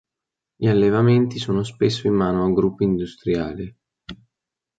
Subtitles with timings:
[0.55, 3.71] Gli allevamenti sono spesso in mano a gruppi industriali.